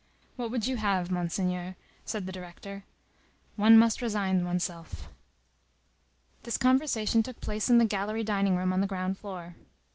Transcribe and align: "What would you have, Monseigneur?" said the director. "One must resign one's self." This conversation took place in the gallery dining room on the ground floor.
"What 0.35 0.49
would 0.49 0.65
you 0.65 0.77
have, 0.77 1.11
Monseigneur?" 1.11 1.75
said 2.05 2.25
the 2.25 2.31
director. 2.31 2.85
"One 3.55 3.77
must 3.77 4.01
resign 4.01 4.43
one's 4.43 4.63
self." 4.63 5.09
This 6.41 6.57
conversation 6.57 7.21
took 7.21 7.39
place 7.39 7.69
in 7.69 7.77
the 7.77 7.85
gallery 7.85 8.23
dining 8.23 8.55
room 8.55 8.73
on 8.73 8.81
the 8.81 8.87
ground 8.87 9.19
floor. 9.19 9.53